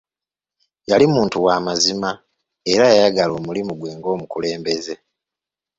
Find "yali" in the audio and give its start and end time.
0.89-1.05